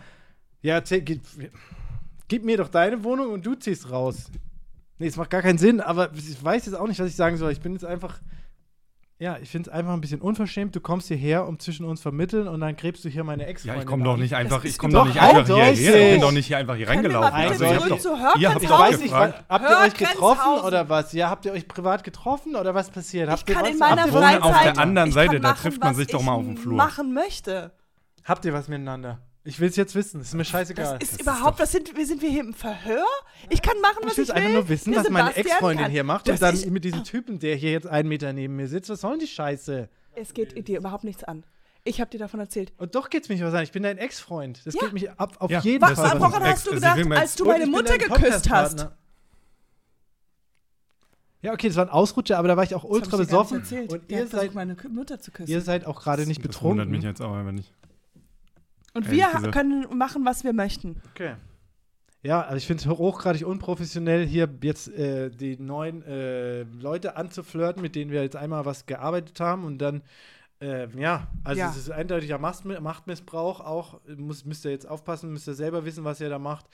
ja, 0.61 0.79
gib, 0.79 1.21
gib 2.29 2.45
mir 2.45 2.55
doch 2.55 2.69
deine 2.69 3.03
Wohnung 3.03 3.31
und 3.33 3.45
du 3.45 3.55
ziehst 3.55 3.89
raus. 3.91 4.31
Nee, 5.01 5.07
es 5.07 5.17
macht 5.17 5.31
gar 5.31 5.41
keinen 5.41 5.57
Sinn, 5.57 5.81
aber 5.81 6.11
ich 6.13 6.43
weiß 6.43 6.67
jetzt 6.67 6.75
auch 6.75 6.87
nicht, 6.87 6.99
was 6.99 7.07
ich 7.07 7.15
sagen 7.15 7.35
soll. 7.35 7.51
Ich 7.51 7.59
bin 7.59 7.73
jetzt 7.73 7.83
einfach, 7.83 8.19
ja, 9.17 9.39
ich 9.41 9.49
finde 9.49 9.71
es 9.71 9.75
einfach 9.75 9.93
ein 9.93 9.99
bisschen 9.99 10.21
unverschämt. 10.21 10.75
Du 10.75 10.79
kommst 10.79 11.07
hierher, 11.07 11.47
um 11.47 11.57
zwischen 11.57 11.87
uns 11.87 12.01
vermitteln 12.01 12.47
und 12.47 12.59
dann 12.59 12.75
gräbst 12.75 13.03
du 13.03 13.09
hier 13.09 13.23
meine 13.23 13.47
ex 13.47 13.63
Ja, 13.63 13.77
ich 13.77 13.87
komme 13.87 14.03
doch 14.03 14.15
nicht 14.15 14.35
einfach, 14.35 14.63
ich 14.63 14.77
komme 14.77 14.93
doch 14.93 15.07
nicht 15.07 15.19
einfach 15.19 15.47
hierher. 15.47 15.71
Ich 15.73 16.11
bin 16.11 16.21
doch 16.21 16.31
nicht 16.31 16.45
hier 16.45 16.59
einfach 16.59 16.75
hier 16.75 16.87
reingelaufen. 16.87 17.33
Also, 17.33 17.65
habt 17.65 17.99
zu 17.99 18.09
doch, 18.09 18.19
Hörgrenzhausen? 18.19 18.41
ihr 18.41 18.49
habt 18.53 18.61
Ich 18.61 18.69
doch 18.69 18.79
weiß 18.79 18.99
nicht, 18.99 19.11
habt 19.11 19.69
ihr 19.71 19.79
euch 19.79 19.93
getroffen 19.95 20.63
oder 20.67 20.87
was? 20.87 21.13
Ja, 21.13 21.31
habt 21.31 21.45
ihr 21.47 21.51
euch 21.53 21.67
privat 21.67 22.03
getroffen 22.03 22.55
oder 22.55 22.75
was 22.75 22.91
passiert? 22.91 23.27
Habt 23.27 23.49
ihr 23.49 23.55
kann 23.55 23.63
was, 23.63 23.71
in 23.71 23.79
meiner 23.79 24.01
habt 24.03 24.07
ihr, 24.07 24.13
wohnen 24.13 24.23
Freizeit 24.23 24.43
auf 24.43 24.61
der 24.61 24.77
anderen 24.77 25.09
ich 25.09 25.15
Seite, 25.15 25.39
da 25.39 25.49
machen, 25.49 25.61
trifft 25.63 25.79
man 25.79 25.89
was 25.89 25.97
sich 25.97 26.07
doch 26.09 26.19
ich 26.19 26.25
mal 26.27 26.33
auf 26.33 26.45
dem 26.45 26.57
Flur. 26.57 26.77
machen 26.77 27.11
möchte. 27.15 27.71
habt 28.23 28.45
ihr 28.45 28.53
was 28.53 28.67
miteinander? 28.67 29.19
Ich 29.43 29.59
will 29.59 29.69
es 29.69 29.75
jetzt 29.75 29.95
wissen. 29.95 30.19
Das 30.19 30.27
ist 30.27 30.33
mir 30.33 30.39
Das 30.39 30.49
scheißegal. 30.49 30.99
ist 31.01 31.13
ist 31.13 31.21
überhaupt, 31.21 31.55
doch- 31.55 31.63
was 31.63 31.71
sind, 31.71 31.95
wir 31.97 32.05
sind 32.05 32.21
wir 32.21 32.29
hier 32.29 32.41
im 32.41 32.53
Verhör? 32.53 33.03
Ich 33.49 33.61
kann 33.61 33.79
machen, 33.81 33.97
was 34.03 34.11
Ich 34.11 34.17
will 34.19 34.23
ich, 34.25 34.29
es 34.29 34.35
will. 34.35 34.41
einfach 34.43 34.53
nur 34.53 34.69
wissen, 34.69 34.95
was 34.95 35.09
meine 35.09 35.35
Ex-Freundin 35.35 35.89
hier 35.89 36.03
macht. 36.03 36.27
Das 36.27 36.35
Und 36.35 36.41
dann 36.43 36.53
ist- 36.53 36.69
mit 36.69 36.83
diesem 36.83 37.03
Typen, 37.03 37.39
der 37.39 37.55
hier 37.55 37.71
jetzt 37.71 37.87
einen 37.87 38.07
Meter 38.07 38.33
neben 38.33 38.55
mir 38.55 38.67
sitzt. 38.67 38.89
Was 38.91 39.01
soll 39.01 39.11
denn 39.13 39.19
die 39.21 39.27
Scheiße? 39.27 39.89
Es 40.13 40.33
geht 40.35 40.67
dir 40.67 40.77
überhaupt 40.77 41.03
nichts 41.03 41.23
an. 41.23 41.43
Ich 41.83 41.99
habe 41.99 42.11
dir 42.11 42.19
davon 42.19 42.39
erzählt. 42.39 42.71
Und 42.77 42.93
doch 42.93 43.09
geht's 43.09 43.29
mich 43.29 43.41
was 43.41 43.55
an. 43.55 43.63
Ich 43.63 43.71
bin 43.71 43.81
dein 43.81 43.97
Ex-Freund. 43.97 44.61
Das 44.65 44.75
Ja. 44.75 44.81
geht 44.81 44.93
mich 44.93 45.09
ab, 45.09 45.37
auf 45.39 45.49
Ja, 45.49 45.59
jeden 45.61 45.79
das 45.81 45.93
Fall. 45.93 46.05
ist 46.05 46.13
Was, 46.13 46.21
was 46.21 46.29
woran 46.29 46.41
Ex- 46.43 46.51
hast 46.51 46.67
du 46.67 46.71
gedacht, 46.75 47.11
als 47.19 47.35
du 47.35 47.45
meine 47.45 47.65
Mutter 47.65 47.97
geküsst 47.97 48.11
hast? 48.21 48.21
Podcast-Partner. 48.21 48.97
Ja, 51.41 51.53
okay, 51.53 51.69
das 51.69 51.77
war 51.77 51.85
ein 51.85 51.89
Ausrutscher, 51.89 52.37
aber 52.37 52.49
da 52.49 52.55
war 52.57 52.63
ich 52.63 52.75
auch 52.75 52.83
ultra 52.83 53.17
besoffen. 53.17 53.63
Und 53.89 54.03
ihr 54.11 54.27
seid, 54.27 54.53
meine 54.53 54.77
Mutter 54.89 55.19
zu 55.19 55.31
küssen. 55.31 55.49
ihr 55.49 55.61
seid 55.61 55.85
auch 55.87 55.99
gerade 56.03 56.27
nicht 56.27 56.45
Das 56.45 56.61
wundert 56.61 56.87
mich 56.87 56.99
betrunken. 57.01 57.09
jetzt 57.09 57.21
auch 57.21 57.33
einfach 57.35 57.51
nicht. 57.51 57.73
Und 58.93 59.09
wir 59.09 59.27
gesagt. 59.27 59.51
können 59.53 59.85
machen, 59.97 60.25
was 60.25 60.43
wir 60.43 60.53
möchten. 60.53 61.01
Okay. 61.13 61.35
Ja, 62.23 62.41
also 62.41 62.57
ich 62.57 62.67
finde 62.67 62.83
es 62.83 62.87
hochgradig 62.89 63.45
unprofessionell, 63.47 64.25
hier 64.27 64.47
jetzt 64.61 64.89
äh, 64.89 65.29
die 65.31 65.57
neuen 65.57 66.03
äh, 66.03 66.63
Leute 66.63 67.15
anzuflirten, 67.15 67.81
mit 67.81 67.95
denen 67.95 68.11
wir 68.11 68.21
jetzt 68.21 68.35
einmal 68.35 68.63
was 68.65 68.85
gearbeitet 68.85 69.39
haben 69.39 69.63
und 69.63 69.79
dann, 69.79 70.03
äh, 70.61 70.87
ja, 70.99 71.27
also 71.43 71.59
Ja. 71.61 71.69
es 71.71 71.77
ist 71.77 71.89
eindeutiger 71.89 72.37
Machtmi- 72.37 72.79
Machtmissbrauch 72.79 73.59
auch. 73.61 74.01
Muss, 74.17 74.45
müsst 74.45 74.65
ihr 74.65 74.71
jetzt 74.71 74.87
aufpassen, 74.87 75.31
müsst 75.33 75.47
ihr 75.47 75.55
selber 75.55 75.83
wissen, 75.83 76.03
was 76.03 76.21
ihr 76.21 76.29
da 76.29 76.37
macht. 76.37 76.67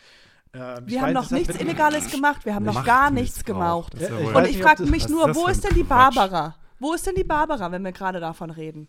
Äh, 0.51 0.57
Wir 0.85 1.01
haben 1.01 1.07
weiß, 1.09 1.13
noch 1.13 1.21
das 1.23 1.31
hat 1.31 1.37
nichts 1.39 1.61
Illegales 1.61 2.11
gemacht. 2.11 2.43
Wir 2.45 2.53
haben 2.55 2.65
noch 2.65 2.83
gar 2.83 3.09
nichts 3.09 3.45
gemacht. 3.45 3.93
Ja 3.99 4.09
ich 4.19 4.35
Und 4.35 4.47
ich 4.47 4.61
frage 4.61 4.83
mich 4.87 5.07
nur, 5.07 5.33
wo 5.33 5.47
ist 5.47 5.63
denn 5.63 5.75
die 5.75 5.83
Quatsch? 5.83 6.15
Barbara? 6.15 6.55
Wo 6.79 6.93
ist 6.93 7.07
denn 7.07 7.15
die 7.15 7.23
Barbara, 7.23 7.71
wenn 7.71 7.83
wir 7.85 7.91
gerade 7.93 8.19
davon 8.19 8.49
reden? 8.49 8.87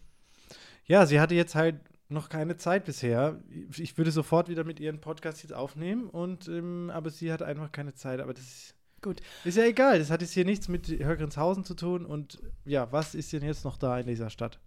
Ja, 0.86 1.06
sie 1.06 1.20
hatte 1.20 1.34
jetzt 1.36 1.54
halt 1.54 1.76
noch 2.08 2.28
keine 2.28 2.56
Zeit 2.56 2.84
bisher. 2.84 3.40
Ich 3.76 3.96
würde 3.98 4.10
sofort 4.10 4.48
wieder 4.48 4.64
mit 4.64 4.80
ihren 4.80 5.00
Podcast 5.00 5.42
jetzt 5.42 5.52
aufnehmen 5.52 6.08
und 6.08 6.48
ähm, 6.48 6.90
aber 6.92 7.10
sie 7.10 7.32
hat 7.32 7.42
einfach 7.42 7.70
keine 7.72 7.94
Zeit. 7.94 8.20
Aber 8.20 8.34
das 8.34 8.44
ist, 8.44 8.74
Gut. 9.02 9.20
ist 9.44 9.56
ja 9.56 9.64
egal. 9.64 9.98
Das 9.98 10.10
hat 10.10 10.22
jetzt 10.22 10.32
hier 10.32 10.44
nichts 10.44 10.68
mit 10.68 10.88
Hörgrenshausen 10.88 11.64
zu 11.64 11.74
tun. 11.74 12.06
Und 12.06 12.40
ja, 12.64 12.90
was 12.92 13.14
ist 13.14 13.32
denn 13.32 13.42
jetzt 13.42 13.64
noch 13.64 13.76
da 13.76 13.98
in 13.98 14.06
dieser 14.06 14.30
Stadt? 14.30 14.58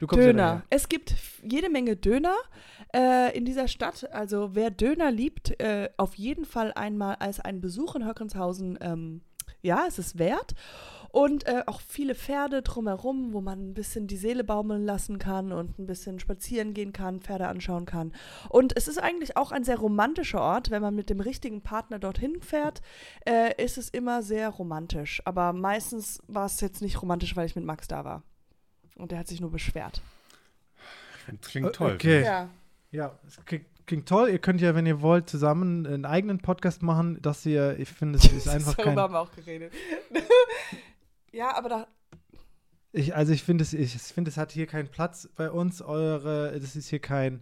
Ja 0.00 0.06
Döner. 0.06 0.32
daher. 0.32 0.62
Es 0.70 0.88
gibt 0.88 1.14
jede 1.42 1.68
Menge 1.68 1.94
Döner 1.96 2.36
äh, 2.94 3.36
in 3.36 3.44
dieser 3.44 3.68
Stadt. 3.68 4.10
Also 4.12 4.54
wer 4.54 4.70
Döner 4.70 5.10
liebt, 5.10 5.60
äh, 5.60 5.90
auf 5.96 6.14
jeden 6.14 6.46
Fall 6.46 6.72
einmal 6.72 7.16
als 7.16 7.38
einen 7.38 7.60
Besuch 7.60 7.94
in 7.96 8.06
Höckenshausen, 8.06 8.78
ähm, 8.80 9.20
ja, 9.62 9.84
es 9.86 9.98
ist 9.98 10.18
wert. 10.18 10.54
Und 11.12 11.46
äh, 11.48 11.64
auch 11.66 11.80
viele 11.80 12.14
Pferde 12.14 12.62
drumherum, 12.62 13.32
wo 13.32 13.40
man 13.40 13.70
ein 13.70 13.74
bisschen 13.74 14.06
die 14.06 14.16
Seele 14.16 14.44
baumeln 14.44 14.84
lassen 14.84 15.18
kann 15.18 15.50
und 15.52 15.76
ein 15.78 15.86
bisschen 15.86 16.20
spazieren 16.20 16.72
gehen 16.72 16.92
kann, 16.92 17.20
Pferde 17.20 17.48
anschauen 17.48 17.84
kann. 17.84 18.12
Und 18.48 18.76
es 18.76 18.86
ist 18.86 18.98
eigentlich 18.98 19.36
auch 19.36 19.50
ein 19.50 19.64
sehr 19.64 19.78
romantischer 19.78 20.40
Ort. 20.40 20.70
Wenn 20.70 20.82
man 20.82 20.94
mit 20.94 21.10
dem 21.10 21.18
richtigen 21.18 21.62
Partner 21.62 21.98
dorthin 21.98 22.40
fährt, 22.40 22.80
äh, 23.26 23.60
ist 23.62 23.76
es 23.76 23.88
immer 23.88 24.22
sehr 24.22 24.50
romantisch. 24.50 25.20
Aber 25.24 25.52
meistens 25.52 26.22
war 26.28 26.46
es 26.46 26.60
jetzt 26.60 26.80
nicht 26.80 27.02
romantisch, 27.02 27.34
weil 27.34 27.46
ich 27.46 27.56
mit 27.56 27.64
Max 27.64 27.88
da 27.88 28.04
war. 28.04 28.22
Und 28.94 29.10
der 29.10 29.18
hat 29.18 29.26
sich 29.26 29.40
nur 29.40 29.50
beschwert. 29.50 30.02
Das 31.26 31.50
klingt 31.50 31.74
toll. 31.74 31.94
Okay. 31.94 32.22
Ja. 32.22 32.48
Ja, 32.92 33.18
es 33.26 33.44
klingt, 33.44 33.66
klingt 33.90 34.08
toll. 34.08 34.28
Ihr 34.30 34.38
könnt 34.38 34.60
ja, 34.60 34.76
wenn 34.76 34.86
ihr 34.86 35.02
wollt, 35.02 35.28
zusammen 35.28 35.84
einen 35.84 36.04
eigenen 36.04 36.38
Podcast 36.38 36.80
machen. 36.80 37.20
Dass 37.22 37.44
ihr, 37.44 37.76
ich 37.80 37.88
finde, 37.88 38.18
es 38.20 38.24
ist 38.32 38.48
einfach 38.48 38.74
Darüber 38.74 38.84
kein. 38.94 38.98
haben 39.00 39.14
wir 39.14 39.18
auch 39.20 39.32
geredet. 39.32 39.72
ja, 41.32 41.56
aber 41.56 41.68
da. 41.68 41.86
Ich, 42.92 43.16
also 43.16 43.32
ich 43.32 43.42
finde, 43.42 43.62
es, 43.62 43.72
ich 43.72 43.92
finde, 43.94 44.30
es 44.30 44.36
hat 44.36 44.52
hier 44.52 44.68
keinen 44.68 44.88
Platz 44.88 45.28
bei 45.34 45.50
uns. 45.50 45.82
Eure, 45.82 46.56
das 46.60 46.76
ist 46.76 46.88
hier 46.88 47.00
kein, 47.00 47.40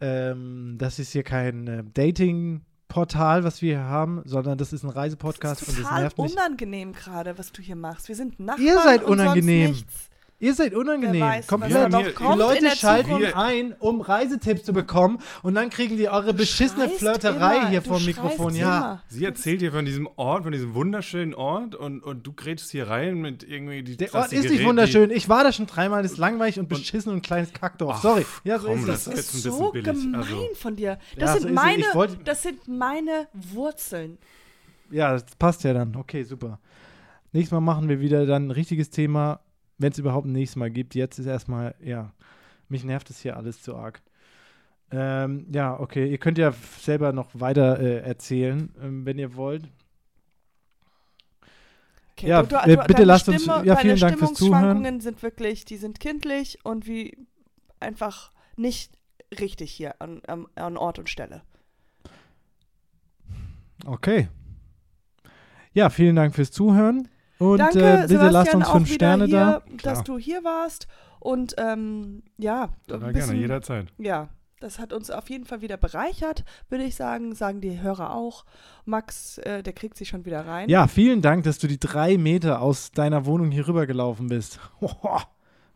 ähm, 0.00 0.76
das 0.78 0.98
ist 0.98 1.12
hier 1.12 1.22
kein 1.22 1.66
äh, 1.66 1.84
Dating-Portal, 1.94 3.42
was 3.44 3.62
wir 3.62 3.78
hier 3.78 3.84
haben, 3.84 4.20
sondern 4.26 4.58
das 4.58 4.74
ist 4.74 4.82
ein 4.82 4.90
Reisepodcast 4.90 5.62
Das 5.62 5.68
und 5.68 5.74
ist 5.74 5.80
das 5.80 5.88
total 5.88 6.00
nervt 6.02 6.18
mich. 6.18 6.32
unangenehm 6.32 6.92
gerade, 6.92 7.38
was 7.38 7.50
du 7.52 7.62
hier 7.62 7.76
machst. 7.76 8.08
Wir 8.08 8.16
sind 8.16 8.38
Nachbarn 8.38 8.66
Ihr 8.66 8.74
seid 8.74 9.04
und 9.04 9.16
sonst 9.18 9.20
unangenehm. 9.22 9.70
nichts. 9.70 10.10
Ihr 10.42 10.54
seid 10.54 10.74
unangenehm. 10.74 11.20
Weiß, 11.22 11.46
da 11.46 11.56
noch 11.88 11.98
Die 12.00 12.04
Die 12.06 12.12
kommt 12.14 12.32
in 12.32 12.38
Leute 12.40 12.76
schalten 12.76 13.10
Zukunft. 13.12 13.36
ein, 13.36 13.74
um 13.78 14.00
Reisetipps 14.00 14.64
zu 14.64 14.72
bekommen 14.72 15.18
und 15.44 15.54
dann 15.54 15.70
kriegen 15.70 15.96
die 15.96 16.08
eure 16.08 16.34
beschissene 16.34 16.88
Flirterei 16.88 17.58
immer, 17.58 17.68
hier 17.68 17.80
du 17.80 17.88
vor 17.88 17.98
dem 17.98 18.02
schreist 18.02 18.16
Mikrofon. 18.22 18.54
Ja. 18.56 18.76
immer. 18.78 19.02
Sie 19.06 19.24
erzählt 19.24 19.60
dir 19.60 19.70
von 19.70 19.84
diesem 19.84 20.08
Ort, 20.16 20.42
von 20.42 20.50
diesem 20.50 20.74
wunderschönen 20.74 21.32
Ort 21.32 21.76
und, 21.76 22.02
und 22.02 22.26
du 22.26 22.32
grätst 22.32 22.72
hier 22.72 22.88
rein 22.88 23.20
mit 23.20 23.44
irgendwie 23.44 23.84
die 23.84 23.96
Der 23.96 24.12
Ort 24.14 24.32
ist 24.32 24.42
Gerät, 24.42 24.50
nicht 24.50 24.64
wunderschön. 24.66 25.10
Ich 25.12 25.28
war 25.28 25.44
da 25.44 25.52
schon 25.52 25.68
dreimal, 25.68 26.02
das 26.02 26.12
ist 26.12 26.18
langweilig 26.18 26.58
und 26.58 26.68
beschissen 26.68 27.10
und 27.12 27.18
ein 27.18 27.22
kleines 27.22 27.52
Kackdorf. 27.52 27.94
Ach, 27.98 28.02
Sorry. 28.02 28.26
Ja, 28.42 28.58
so 28.58 28.66
komm, 28.66 28.80
ist 28.80 28.88
das. 28.88 29.04
Das 29.04 29.14
ist 29.14 29.42
so 29.44 29.70
bisschen 29.70 29.72
billig, 29.84 30.02
gemein 30.02 30.14
also. 30.16 30.48
von 30.56 30.74
dir. 30.74 30.98
Ja, 31.16 31.20
Das, 31.20 31.34
so 31.34 31.38
sind 31.38 31.50
es. 31.50 31.54
meine, 31.54 31.78
Ich 31.82 31.94
wollte- 31.94 32.16
das 32.24 32.42
sind 32.42 32.66
meine 32.66 33.28
Wurzeln. 33.32 34.18
Ja, 34.90 35.12
das 35.12 35.24
passt 35.38 35.62
ja 35.62 35.72
dann. 35.72 35.94
Okay, 35.94 36.24
super. 36.24 36.58
Nächstes 37.32 37.52
Mal 37.52 37.60
machen 37.60 37.88
wir 37.88 38.00
wieder 38.00 38.26
dann 38.26 38.48
ein 38.48 38.50
richtiges 38.50 38.90
Thema, 38.90 39.38
wenn 39.82 39.92
es 39.92 39.98
überhaupt 39.98 40.26
ein 40.26 40.32
nächstes 40.32 40.56
Mal 40.56 40.70
gibt. 40.70 40.94
Jetzt 40.94 41.18
ist 41.18 41.26
erstmal, 41.26 41.74
ja, 41.82 42.12
mich 42.68 42.84
nervt 42.84 43.10
es 43.10 43.20
hier 43.20 43.36
alles 43.36 43.60
zu 43.62 43.76
arg. 43.76 44.00
Ähm, 44.90 45.46
ja, 45.52 45.78
okay, 45.78 46.10
ihr 46.10 46.18
könnt 46.18 46.38
ja 46.38 46.52
selber 46.80 47.12
noch 47.12 47.28
weiter 47.34 47.80
äh, 47.80 48.00
erzählen, 48.00 48.74
ähm, 48.82 49.04
wenn 49.06 49.18
ihr 49.18 49.34
wollt. 49.36 49.64
Okay, 52.12 52.28
Ja, 52.28 52.40
äh, 52.40 52.44
bitte 52.44 52.86
deine 52.94 53.04
lasst 53.04 53.28
uns- 53.28 53.42
Stimme, 53.42 53.64
ja, 53.64 53.76
vielen 53.76 53.98
Dank 53.98 54.18
fürs 54.18 54.36
Stimmungsschwankungen 54.36 55.00
sind 55.00 55.22
wirklich, 55.22 55.64
die 55.64 55.76
sind 55.78 55.98
kindlich 55.98 56.58
und 56.64 56.86
wie 56.86 57.16
einfach 57.80 58.32
nicht 58.56 58.92
richtig 59.40 59.72
hier 59.72 60.00
an, 60.00 60.20
an 60.54 60.76
Ort 60.76 60.98
und 60.98 61.08
Stelle. 61.08 61.42
Okay. 63.86 64.28
Ja, 65.72 65.88
vielen 65.88 66.16
Dank 66.16 66.34
fürs 66.34 66.50
Zuhören. 66.50 67.08
Und 67.42 67.58
Danke, 67.58 67.78
äh, 67.80 67.92
bitte 68.02 68.08
Sebastian, 68.08 68.32
lasst 68.32 68.54
uns 68.54 68.66
auch 68.66 68.72
fünf 68.74 68.92
Sterne 68.92 69.24
hier, 69.26 69.36
da. 69.36 69.62
dass 69.82 69.92
Klar. 70.02 70.04
du 70.04 70.18
hier 70.18 70.44
warst. 70.44 70.86
Und 71.20 71.54
ähm, 71.58 72.22
ja, 72.38 72.64
ein 72.64 72.70
gerne, 73.00 73.12
bisschen- 73.12 73.36
jederzeit. 73.36 73.92
Ja, 73.98 74.28
das 74.60 74.78
hat 74.78 74.92
uns 74.92 75.10
auf 75.10 75.28
jeden 75.28 75.44
Fall 75.44 75.60
wieder 75.60 75.76
bereichert, 75.76 76.44
würde 76.68 76.84
ich 76.84 76.94
sagen. 76.94 77.34
Sagen 77.34 77.60
die 77.60 77.80
Hörer 77.80 78.14
auch. 78.14 78.44
Max, 78.84 79.38
äh, 79.38 79.62
der 79.62 79.72
kriegt 79.72 79.96
sich 79.96 80.08
schon 80.08 80.24
wieder 80.24 80.46
rein. 80.46 80.68
Ja, 80.68 80.86
vielen 80.86 81.20
Dank, 81.20 81.42
dass 81.44 81.58
du 81.58 81.66
die 81.66 81.80
drei 81.80 82.16
Meter 82.16 82.60
aus 82.62 82.92
deiner 82.92 83.26
Wohnung 83.26 83.50
hier 83.50 83.66
rüber 83.66 83.86
gelaufen 83.86 84.28
bist. 84.28 84.60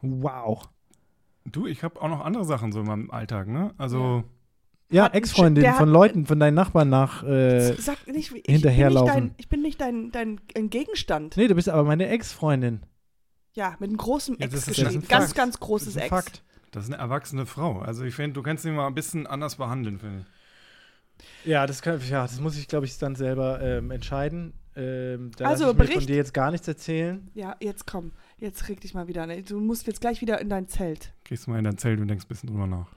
Wow. 0.03 0.69
Du, 1.45 1.67
ich 1.67 1.83
habe 1.83 2.01
auch 2.03 2.09
noch 2.09 2.25
andere 2.25 2.45
Sachen 2.45 2.71
so 2.73 2.81
in 2.81 2.87
meinem 2.87 3.11
Alltag, 3.11 3.49
ne? 3.49 3.73
Also, 3.79 3.99
Ja, 4.19 4.25
Einen 4.91 5.15
Ex-Freundin 5.15 5.73
von 5.75 5.89
Leuten, 5.89 6.27
von 6.27 6.39
deinen 6.39 6.55
Nachbarn 6.55 6.89
nach. 6.89 7.23
Äh, 7.25 7.75
Sag 7.81 8.07
nicht, 8.07 8.33
ich 8.33 8.43
hinterherlaufen. 8.53 9.15
Bin 9.15 9.23
nicht 9.23 9.31
dein, 9.31 9.35
ich 9.39 9.49
bin 9.49 9.63
nicht 9.63 9.81
dein, 9.81 10.11
dein, 10.13 10.41
dein 10.55 10.71
Gegenstand. 10.71 11.37
nee, 11.37 11.49
du 11.49 11.55
bist 11.55 11.69
aber 11.69 11.85
meine 11.85 12.07
Ex-Freundin. 12.09 12.81
Ja, 13.55 13.75
mit 13.81 13.89
einem 13.89 13.97
großen 13.97 14.37
Ja, 14.39 14.45
Ex 14.47 14.55
das 14.55 14.61
ist- 14.61 14.67
geschrieben. 14.77 14.87
das 14.87 15.05
ein 15.05 15.09
Ganz, 15.09 15.25
Fakt. 15.27 15.37
ganz 15.37 15.55
Das 15.55 15.61
großes 15.61 15.89
ist 15.89 15.97
ein 15.97 16.03
Ex. 16.03 16.11
Fakt. 16.11 16.43
das 16.71 16.85
ist 16.85 16.93
eine 16.93 17.03
erwachsene 17.03 17.47
Frau. 17.47 17.81
Also, 17.81 18.05
ich 18.05 18.15
finde, 18.15 18.35
du 18.35 18.43
kannst 18.43 18.63
sie 18.63 18.71
mal 18.71 18.87
ein 18.87 18.95
bisschen 18.95 19.27
anders 19.27 19.57
behandeln, 19.57 19.99
finde 19.99 20.21
ich. 20.21 21.47
Ja, 21.47 21.67
das, 21.67 21.81
kann, 21.83 21.99
ja, 22.09 22.23
das 22.23 22.39
muss 22.41 22.59
ich, 22.59 22.69
glaube 22.69 22.85
ich, 22.87 22.99
dann 22.99 23.17
selber 23.17 23.61
ähm, 23.63 23.91
entscheiden. 23.91 24.53
Ähm, 24.77 25.31
da 25.39 25.47
Also, 25.47 25.65
ich 25.71 25.73
mir 25.73 25.85
von 25.85 25.87
Bericht- 25.95 26.09
dir 26.11 26.17
jetzt 26.17 26.35
gar 26.35 26.51
nichts 26.51 26.69
erzählen. 26.69 27.31
Ja, 27.35 27.57
jetzt 27.61 27.87
komm. 27.87 28.13
Jetzt 28.39 28.69
reg 28.69 28.81
dich 28.83 28.93
mal 28.93 29.09
wieder. 29.09 29.23
an. 29.23 29.33
Du 29.49 29.59
musst 29.59 29.87
jetzt 29.87 30.03
gleich 30.03 30.21
wieder 30.21 30.39
in 30.41 30.51
dein 30.51 30.69
Zelt. 30.69 31.15
Gehst 31.25 31.47
du 31.47 31.51
mal 31.51 31.59
in 31.59 31.65
dein 31.65 31.79
Zelt 31.79 31.99
und 31.99 32.09
denkst 32.09 32.27
ein 32.27 32.29
bisschen 32.29 32.51
drüber 32.51 32.67
nach. 32.67 32.89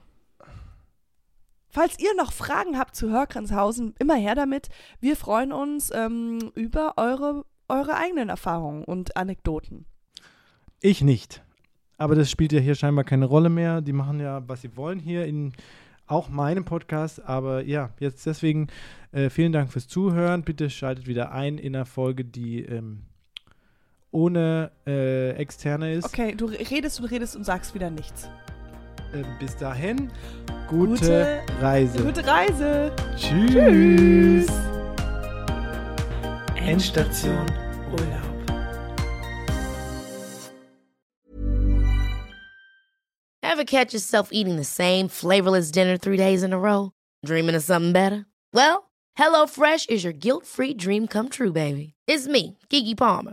Falls 1.70 1.98
ihr 2.00 2.14
noch 2.16 2.32
Fragen 2.32 2.78
habt 2.78 2.96
zu 2.96 3.10
Hörkranshausen, 3.10 3.94
immer 3.98 4.16
her 4.16 4.34
damit. 4.34 4.68
Wir 5.00 5.16
freuen 5.16 5.52
uns 5.52 5.90
ähm, 5.94 6.50
über 6.54 6.94
eure, 6.96 7.44
eure 7.68 7.96
eigenen 7.96 8.28
Erfahrungen 8.28 8.84
und 8.84 9.16
Anekdoten. 9.16 9.86
Ich 10.80 11.02
nicht. 11.02 11.42
Aber 11.96 12.14
das 12.14 12.30
spielt 12.30 12.52
ja 12.52 12.60
hier 12.60 12.74
scheinbar 12.74 13.04
keine 13.04 13.26
Rolle 13.26 13.50
mehr. 13.50 13.82
Die 13.82 13.92
machen 13.92 14.20
ja, 14.20 14.42
was 14.48 14.62
sie 14.62 14.76
wollen 14.76 14.98
hier 14.98 15.26
in 15.26 15.52
auch 16.06 16.28
meinem 16.28 16.64
Podcast. 16.64 17.24
Aber 17.24 17.62
ja, 17.62 17.90
jetzt 18.00 18.26
deswegen 18.26 18.66
äh, 19.12 19.30
vielen 19.30 19.52
Dank 19.52 19.70
fürs 19.70 19.86
Zuhören. 19.86 20.42
Bitte 20.42 20.70
schaltet 20.70 21.06
wieder 21.06 21.30
ein 21.30 21.58
in 21.58 21.76
einer 21.76 21.86
Folge, 21.86 22.24
die 22.24 22.64
ähm, 22.64 23.02
ohne 24.10 24.72
äh, 24.86 25.30
externe 25.32 25.94
ist. 25.94 26.06
Okay, 26.06 26.34
du 26.34 26.46
redest 26.46 27.00
und 27.00 27.06
redest 27.06 27.36
und 27.36 27.44
sagst 27.44 27.74
wieder 27.74 27.90
nichts. 27.90 28.28
Ähm, 29.12 29.24
bis 29.40 29.56
dahin, 29.56 30.10
gute, 30.68 31.00
Gute- 31.00 31.42
Reise. 31.60 31.98
Gute 32.02 32.26
Reise. 32.26 32.92
Tschüss. 33.16 34.48
Endstation 36.56 37.46
Urlaub. 37.92 38.30
Ever 43.42 43.64
catch 43.64 43.92
yourself 43.94 44.28
eating 44.32 44.56
the 44.56 44.64
same 44.64 45.08
flavorless 45.08 45.70
dinner 45.70 45.96
three 45.96 46.16
days 46.16 46.42
in 46.42 46.52
a 46.52 46.58
row? 46.58 46.92
Dreaming 47.24 47.54
of 47.56 47.62
something 47.64 47.92
better? 47.92 48.26
Well, 48.52 48.90
HelloFresh 49.18 49.90
is 49.90 50.04
your 50.04 50.12
guilt 50.12 50.46
free 50.46 50.72
dream 50.74 51.06
come 51.08 51.28
true, 51.28 51.52
baby. 51.52 51.94
It's 52.06 52.28
me, 52.28 52.58
Gigi 52.68 52.94
Palmer. 52.94 53.32